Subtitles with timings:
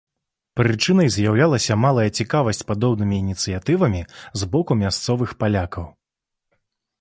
[0.59, 4.01] Прычынай з'яўлялася малая цікавасць падобнымі ініцыятывамі
[4.43, 5.85] з боку мясцовых палякаў.